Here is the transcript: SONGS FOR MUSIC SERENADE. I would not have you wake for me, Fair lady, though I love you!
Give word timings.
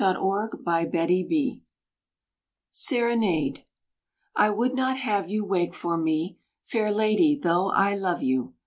SONGS 0.01 0.17
FOR 0.49 0.49
MUSIC 0.65 1.61
SERENADE. 2.71 3.65
I 4.35 4.49
would 4.49 4.73
not 4.73 4.97
have 4.97 5.29
you 5.29 5.45
wake 5.45 5.75
for 5.75 5.95
me, 5.95 6.39
Fair 6.63 6.91
lady, 6.91 7.35
though 7.39 7.69
I 7.69 7.93
love 7.93 8.23
you! 8.23 8.55